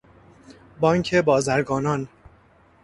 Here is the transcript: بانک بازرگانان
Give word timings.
بانک 0.79 1.15
بازرگانان 1.15 2.07